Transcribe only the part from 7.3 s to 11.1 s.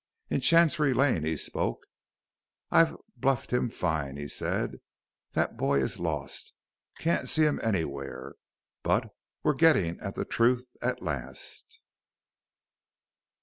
him anywhere. But we're getting at the truth at